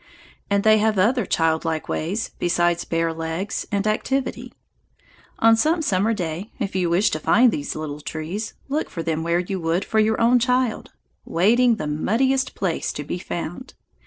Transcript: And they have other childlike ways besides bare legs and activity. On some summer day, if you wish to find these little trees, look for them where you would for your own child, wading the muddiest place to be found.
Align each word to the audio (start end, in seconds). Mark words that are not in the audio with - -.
And 0.49 0.63
they 0.63 0.79
have 0.79 0.97
other 0.97 1.27
childlike 1.27 1.87
ways 1.87 2.31
besides 2.39 2.85
bare 2.85 3.13
legs 3.13 3.67
and 3.71 3.85
activity. 3.85 4.51
On 5.37 5.55
some 5.55 5.83
summer 5.83 6.11
day, 6.11 6.49
if 6.57 6.75
you 6.75 6.89
wish 6.89 7.11
to 7.11 7.19
find 7.19 7.51
these 7.51 7.75
little 7.75 7.99
trees, 8.01 8.55
look 8.67 8.89
for 8.89 9.03
them 9.03 9.21
where 9.21 9.41
you 9.41 9.59
would 9.59 9.85
for 9.85 9.99
your 9.99 10.19
own 10.19 10.39
child, 10.39 10.91
wading 11.23 11.75
the 11.75 11.85
muddiest 11.85 12.55
place 12.55 12.91
to 12.93 13.03
be 13.03 13.19
found. 13.19 13.75